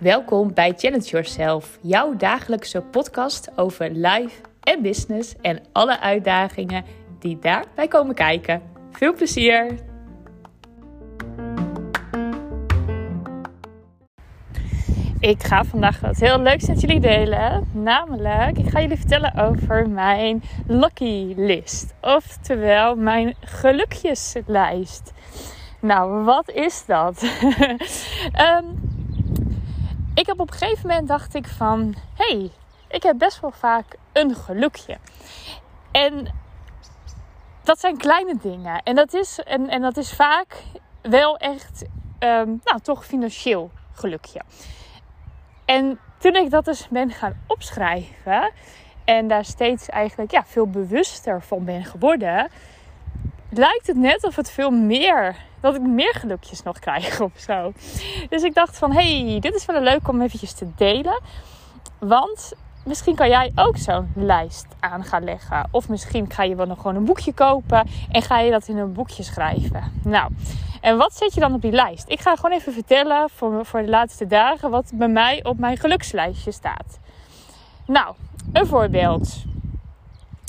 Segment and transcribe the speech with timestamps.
[0.00, 6.84] Welkom bij Challenge Yourself, jouw dagelijkse podcast over life en business en alle uitdagingen
[7.18, 8.62] die daarbij komen kijken.
[8.90, 9.95] Veel plezier!
[15.20, 17.70] Ik ga vandaag wat heel leuks met jullie delen.
[17.72, 21.94] Namelijk, ik ga jullie vertellen over mijn lucky list.
[22.00, 25.12] Oftewel, mijn gelukjeslijst.
[25.80, 27.22] Nou, wat is dat?
[28.62, 28.90] um,
[30.20, 32.50] ik heb op een gegeven moment dacht ik van, hey,
[32.88, 34.96] ik heb best wel vaak een gelukje.
[35.92, 36.28] En
[37.62, 38.82] dat zijn kleine dingen.
[38.82, 40.62] En dat is, en, en dat is vaak
[41.02, 41.84] wel echt,
[42.18, 44.40] um, nou toch financieel gelukje.
[45.66, 48.52] En toen ik dat dus ben gaan opschrijven
[49.04, 52.48] en daar steeds eigenlijk ja, veel bewuster van ben geworden,
[53.50, 57.72] lijkt het net of het veel meer, dat ik meer gelukjes nog krijg of zo.
[58.28, 61.20] Dus ik dacht van, hey, dit is wel leuk om eventjes te delen.
[61.98, 62.52] Want
[62.86, 65.68] misschien kan jij ook zo'n lijst aan gaan leggen.
[65.70, 68.78] Of misschien ga je wel nog gewoon een boekje kopen en ga je dat in
[68.78, 69.92] een boekje schrijven.
[70.04, 70.30] Nou,
[70.80, 72.08] en wat zet je dan op die lijst?
[72.08, 75.76] Ik ga gewoon even vertellen voor, voor de laatste dagen wat bij mij op mijn
[75.76, 76.98] gelukslijstje staat.
[77.86, 78.14] Nou,
[78.52, 79.44] een voorbeeld.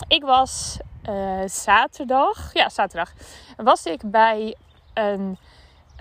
[0.08, 0.78] Ik was
[1.10, 3.14] uh, zaterdag, ja, zaterdag,
[3.58, 4.56] was ik bij
[4.94, 5.38] een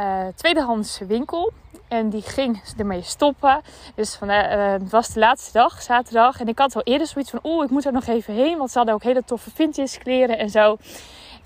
[0.00, 1.52] uh, tweedehands winkel.
[1.88, 3.60] En die ging ermee stoppen.
[3.94, 6.40] Dus van, uh, het was de laatste dag, zaterdag.
[6.40, 8.58] En ik had al eerder zoiets van, oh, ik moet er nog even heen.
[8.58, 10.76] Want ze hadden ook hele toffe vintage kleren en zo.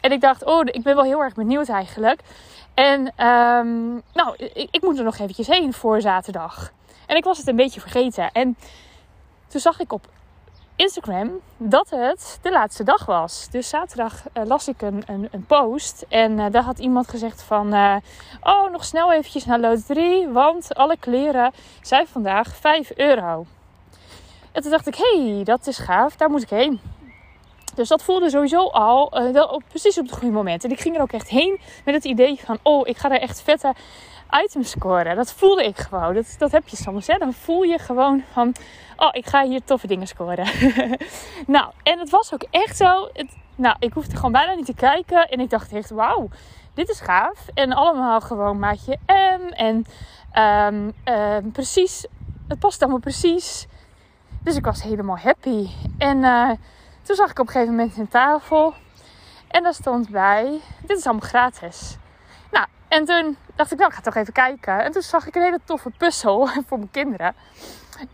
[0.00, 2.20] En ik dacht, oh, ik ben wel heel erg benieuwd eigenlijk.
[2.74, 6.72] En um, nou, ik, ik moet er nog eventjes heen voor zaterdag.
[7.06, 8.30] En ik was het een beetje vergeten.
[8.32, 8.56] En
[9.48, 10.08] toen zag ik op
[10.80, 13.48] Instagram dat het de laatste dag was.
[13.50, 17.42] Dus zaterdag uh, las ik een, een, een, post en uh, daar had iemand gezegd
[17.42, 17.74] van...
[17.74, 17.96] Uh,
[18.42, 23.46] oh, nog snel eventjes naar loterie, want alle kleren zijn vandaag 5 euro.
[24.52, 26.80] En toen dacht ik, hey, dat is gaaf, daar moet ik heen.
[27.74, 30.64] Dus dat voelde sowieso al wel precies op het goede moment.
[30.64, 32.58] En ik ging er ook echt heen met het idee van...
[32.62, 33.74] oh, ik ga er echt vette
[34.44, 35.16] items scoren.
[35.16, 36.14] Dat voelde ik gewoon.
[36.14, 37.06] Dat, dat heb je soms.
[37.06, 37.18] Hè?
[37.18, 38.54] Dan voel je gewoon van
[38.96, 40.46] oh, ik ga hier toffe dingen scoren.
[41.46, 43.08] nou, en het was ook echt zo.
[43.12, 45.28] Het, nou, ik hoefde gewoon bijna niet te kijken.
[45.28, 46.28] En ik dacht echt, wauw,
[46.74, 47.46] dit is gaaf.
[47.54, 49.52] En allemaal gewoon maatje M.
[49.52, 49.86] En
[51.04, 52.06] um, precies,
[52.48, 53.66] het past allemaal precies.
[54.42, 55.68] Dus ik was helemaal happy.
[55.98, 56.50] En uh,
[57.02, 58.74] toen zag ik op een gegeven moment een tafel.
[59.48, 61.96] En daar stond bij, dit is allemaal gratis.
[62.90, 64.84] En toen dacht ik, nou, ik ga toch even kijken.
[64.84, 67.34] En toen zag ik een hele toffe puzzel voor mijn kinderen.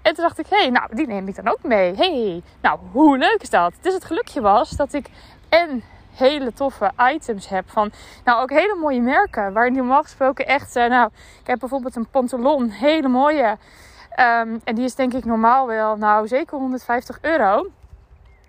[0.02, 1.94] En toen dacht ik, hé, hey, nou, die neem ik dan ook mee.
[1.94, 3.72] hey, nou, hoe leuk is dat?
[3.80, 5.06] Dus het gelukje was dat ik
[5.48, 5.82] en
[6.14, 7.92] hele toffe items heb van,
[8.24, 9.52] nou, ook hele mooie merken.
[9.52, 11.10] Waar normaal gesproken echt, uh, nou,
[11.40, 13.48] ik heb bijvoorbeeld een pantalon, hele mooie.
[14.18, 17.66] Um, en die is denk ik normaal wel, nou, zeker 150 euro.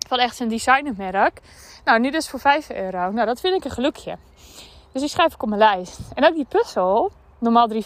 [0.08, 1.40] Van echt een designermerk.
[1.84, 3.10] Nou, nu dus voor 5 euro.
[3.10, 4.16] Nou, dat vind ik een gelukje.
[4.92, 5.98] Dus die schrijf ik op mijn lijst.
[6.14, 7.78] En ook die puzzel, normaal 3,50,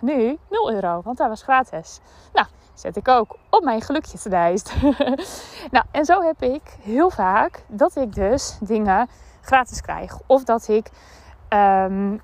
[0.00, 2.00] nu 0 euro, want dat was gratis.
[2.32, 4.74] Nou, zet ik ook op mijn gelukjeslijst.
[5.74, 9.08] nou, en zo heb ik heel vaak dat ik dus dingen
[9.40, 10.18] gratis krijg.
[10.26, 10.90] Of dat ik.
[11.48, 12.22] Um,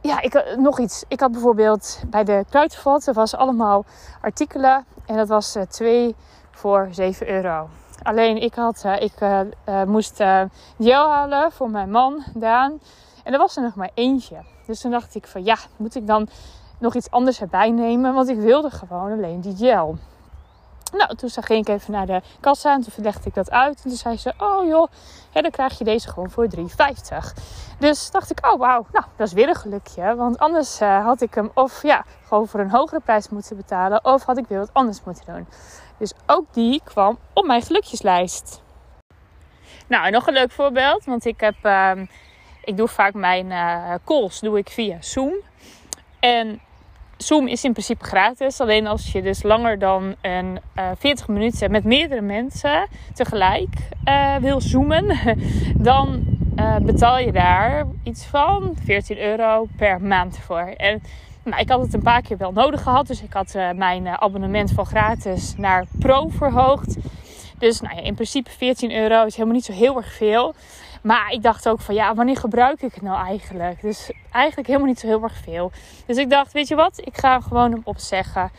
[0.00, 1.04] ja, ik, nog iets.
[1.08, 3.84] Ik had bijvoorbeeld bij de Kruidvat, er was allemaal
[4.20, 4.84] artikelen.
[5.06, 6.14] En dat was uh, eh, 2
[6.50, 7.68] voor 7 euro.
[8.02, 10.16] Alleen ik, had, uh, ik uh, moest
[10.78, 12.80] gel halen voor mijn man, Daan.
[13.24, 14.36] En er was er nog maar eentje.
[14.66, 16.28] Dus toen dacht ik van ja, moet ik dan
[16.78, 18.14] nog iets anders erbij nemen.
[18.14, 19.98] Want ik wilde gewoon alleen die gel.
[20.92, 23.76] Nou, toen ging ik even naar de kassa en toen verlegde ik dat uit.
[23.76, 24.88] En toen zei ze, oh joh,
[25.32, 26.62] dan krijg je deze gewoon voor 3,50.
[27.78, 30.14] Dus dacht ik, oh wauw, nou, dat is weer een gelukje.
[30.14, 34.04] Want anders had ik hem of ja, gewoon voor een hogere prijs moeten betalen.
[34.04, 35.46] Of had ik weer wat anders moeten doen.
[35.98, 38.62] Dus ook die kwam op mijn gelukjeslijst.
[39.86, 41.04] Nou, en nog een leuk voorbeeld.
[41.04, 41.92] Want ik heb, uh,
[42.64, 45.34] ik doe vaak mijn uh, calls doe ik via Zoom.
[46.20, 46.60] En
[47.16, 48.60] Zoom is in principe gratis.
[48.60, 53.74] Alleen als je dus langer dan een, uh, eh, 40 minuten met meerdere mensen tegelijk
[54.04, 55.18] uh, wil zoomen,
[55.90, 56.34] dan
[56.82, 60.74] betaal je daar iets van 14 euro per maand voor.
[60.76, 61.02] En
[61.46, 63.06] nou, ik had het een paar keer wel nodig gehad.
[63.06, 66.96] Dus ik had mijn abonnement van gratis naar pro verhoogd.
[67.58, 70.54] Dus nou ja, in principe 14 euro is helemaal niet zo heel erg veel.
[71.02, 73.80] Maar ik dacht ook van ja, wanneer gebruik ik het nou eigenlijk?
[73.80, 75.72] Dus eigenlijk helemaal niet zo heel erg veel.
[76.06, 78.50] Dus ik dacht, weet je wat, ik ga hem gewoon hem opzeggen.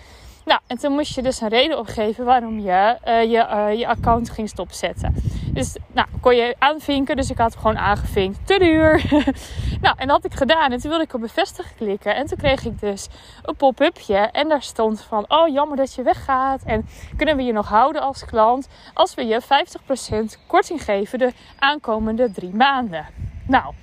[0.48, 3.88] Nou, en toen moest je dus een reden opgeven waarom je uh, je, uh, je
[3.88, 5.16] account ging stopzetten.
[5.54, 7.16] Dus, nou, kon je aanvinken.
[7.16, 8.48] Dus ik had hem gewoon aangevinkt.
[8.48, 9.04] Te duur.
[9.84, 10.72] nou, en dat had ik gedaan.
[10.72, 12.16] En toen wilde ik op bevestigen klikken.
[12.16, 13.08] En toen kreeg ik dus
[13.44, 14.18] een pop-upje.
[14.18, 16.62] En daar stond van, oh, jammer dat je weggaat.
[16.64, 21.32] En kunnen we je nog houden als klant als we je 50% korting geven de
[21.60, 23.06] aankomende drie maanden.
[23.48, 23.74] Nou,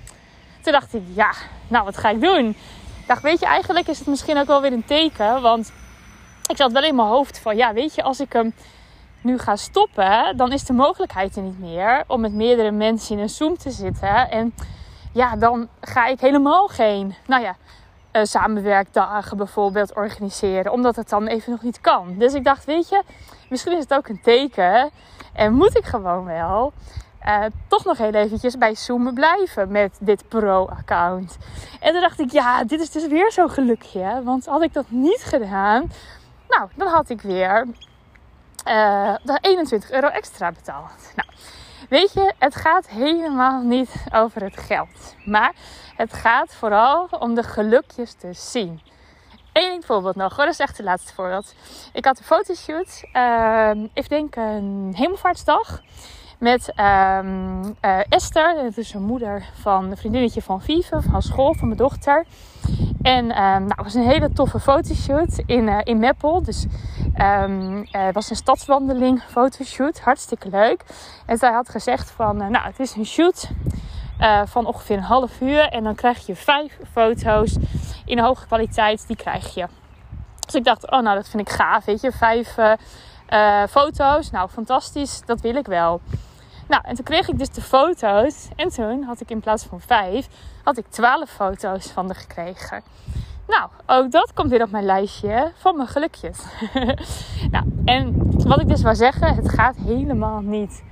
[0.61, 1.31] toen dacht ik, ja,
[1.67, 2.47] nou, wat ga ik doen?
[2.99, 5.41] Ik dacht, weet je, eigenlijk is het misschien ook wel weer een teken.
[5.41, 5.71] Want
[6.47, 8.53] ik zat wel in mijn hoofd van, ja, weet je, als ik hem
[9.21, 13.21] nu ga stoppen, dan is de mogelijkheid er niet meer om met meerdere mensen in
[13.21, 14.31] een Zoom te zitten.
[14.31, 14.53] En
[15.13, 17.55] ja, dan ga ik helemaal geen, nou ja,
[18.13, 22.15] uh, samenwerkdagen bijvoorbeeld organiseren, omdat het dan even nog niet kan.
[22.17, 23.01] Dus ik dacht, weet je,
[23.49, 24.89] misschien is het ook een teken
[25.33, 26.73] en moet ik gewoon wel
[27.27, 31.37] uh, toch nog heel eventjes bij Zoom blijven met dit pro-account.
[31.79, 34.21] En toen dacht ik, ja, dit is dus weer zo'n gelukje.
[34.23, 35.91] Want had ik dat niet gedaan,
[36.57, 37.67] nou, dan had ik weer
[38.67, 41.11] uh, 21 euro extra betaald.
[41.15, 41.29] Nou,
[41.89, 45.15] weet je, het gaat helemaal niet over het geld.
[45.25, 45.53] Maar
[45.95, 48.81] het gaat vooral om de gelukjes te zien.
[49.53, 51.53] Eén voorbeeld nog, dat is echt het laatste voorbeeld.
[51.93, 55.81] Ik had een fotoshoot, uh, ik denk een hemelvaartsdag
[56.39, 58.55] met um, uh, Esther.
[58.63, 62.25] Dat is een moeder van een vriendinnetje van Vive, van school, van mijn dochter.
[63.01, 66.43] En um, nou, het was een hele toffe fotoshoot in, uh, in Meppel.
[66.43, 66.65] Dus
[67.21, 69.99] um, het was een stadswandeling fotoshoot.
[69.99, 70.83] Hartstikke leuk.
[71.25, 73.49] En zij had gezegd van, nou het is een shoot
[74.45, 75.69] van ongeveer een half uur.
[75.69, 77.57] En dan krijg je vijf foto's
[78.05, 79.07] in hoge kwaliteit.
[79.07, 79.67] Die krijg je.
[80.45, 82.11] Dus ik dacht, oh nou dat vind ik gaaf, weet je.
[82.11, 82.55] Vijf
[83.69, 86.01] foto's, nou fantastisch, dat wil ik wel.
[86.67, 88.47] Nou, en toen kreeg ik dus de foto's.
[88.55, 90.27] En toen had ik in plaats van vijf,
[90.63, 92.83] had ik twaalf foto's van de gekregen.
[93.47, 96.39] Nou, ook dat komt weer op mijn lijstje van mijn gelukjes.
[97.51, 100.83] nou, en wat ik dus wou zeggen, het gaat helemaal niet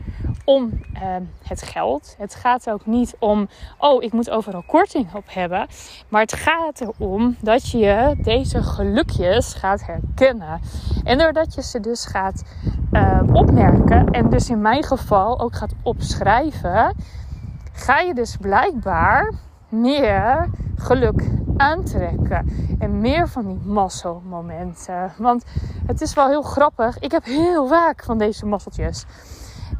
[0.43, 1.01] om uh,
[1.43, 2.15] het geld.
[2.17, 3.47] Het gaat ook niet om,
[3.77, 5.67] oh, ik moet overal korting op hebben.
[6.09, 10.61] Maar het gaat erom dat je deze gelukjes gaat herkennen.
[11.03, 12.43] En doordat je ze dus gaat
[12.91, 16.95] uh, opmerken en dus in mijn geval ook gaat opschrijven,
[17.73, 19.33] ga je dus blijkbaar
[19.69, 22.47] meer geluk aantrekken.
[22.79, 25.13] En meer van die mazzelmomenten.
[25.17, 25.43] Want
[25.85, 26.99] het is wel heel grappig.
[26.99, 29.05] Ik heb heel vaak van deze mazzeltjes.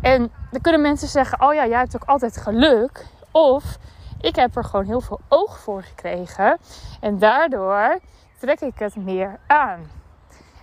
[0.04, 3.06] En dan kunnen mensen zeggen: Oh ja, jij hebt ook altijd geluk.
[3.32, 3.78] Of
[4.22, 6.58] ik heb er gewoon heel veel oog voor gekregen.
[7.00, 8.00] En daardoor
[8.40, 9.92] trek ik het meer aan.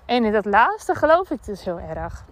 [0.06, 2.24] En in dat laatste geloof ik dus heel erg.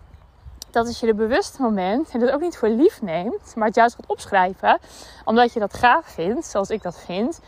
[0.71, 3.77] Dat als je de bewuste moment en dat ook niet voor lief neemt, maar het
[3.77, 4.79] juist gaat opschrijven,
[5.25, 7.41] omdat je dat gaaf vindt, zoals ik dat vind,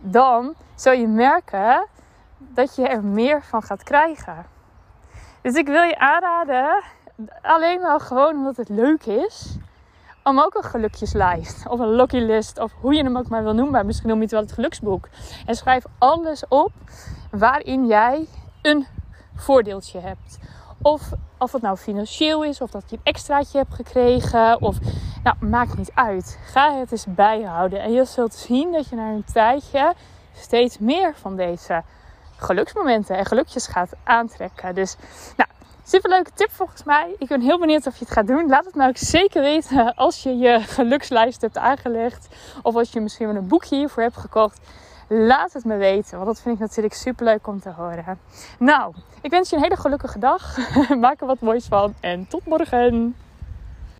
[0.00, 1.86] dan zul je merken
[2.38, 4.46] dat je er meer van gaat krijgen.
[5.42, 6.82] Dus ik wil je aanraden
[7.42, 9.56] alleen al gewoon omdat het leuk is.
[10.22, 13.54] Om ook een gelukjeslijst of een lucky list of hoe je hem ook maar wil
[13.54, 13.72] noemen.
[13.72, 15.08] Maar misschien noem je het wel het geluksboek.
[15.46, 16.72] En schrijf alles op
[17.30, 18.28] waarin jij
[18.62, 18.86] een
[19.34, 20.38] voordeeltje hebt.
[20.82, 24.60] Of of het nou financieel is, of dat je een extraatje hebt gekregen.
[24.60, 24.76] Of
[25.22, 26.38] nou, maakt niet uit.
[26.44, 27.80] Ga het eens bijhouden.
[27.80, 29.94] En je zult zien dat je na een tijdje
[30.36, 31.82] steeds meer van deze
[32.36, 34.74] geluksmomenten en gelukjes gaat aantrekken.
[34.74, 34.96] Dus
[35.36, 35.48] nou,
[35.86, 37.14] Super leuke tip volgens mij.
[37.18, 38.48] Ik ben heel benieuwd of je het gaat doen.
[38.48, 42.28] Laat het me ook zeker weten als je je gelukslijst hebt aangelegd.
[42.62, 44.60] Of als je misschien wel een boekje hiervoor hebt gekocht.
[45.08, 48.18] Laat het me weten, want dat vind ik natuurlijk super leuk om te horen.
[48.58, 50.56] Nou, ik wens je een hele gelukkige dag.
[51.00, 53.14] Maak er wat moois van en tot morgen.